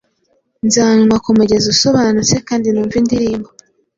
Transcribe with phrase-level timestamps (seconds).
[0.67, 3.49] Nzanywa kumugezi usobanutse, Kandi numve indirimbo